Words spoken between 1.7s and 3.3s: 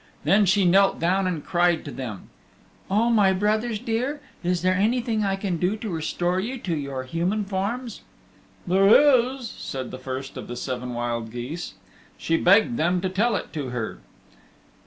to them, "O